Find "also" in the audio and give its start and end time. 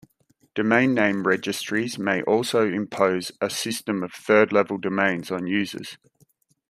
2.23-2.67